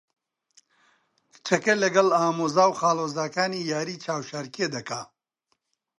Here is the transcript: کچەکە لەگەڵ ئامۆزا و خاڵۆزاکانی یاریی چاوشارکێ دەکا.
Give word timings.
کچەکە 1.33 1.73
لەگەڵ 1.83 2.07
ئامۆزا 2.17 2.65
و 2.69 2.77
خاڵۆزاکانی 2.79 3.67
یاریی 3.71 4.01
چاوشارکێ 4.03 4.65
دەکا. 4.75 5.01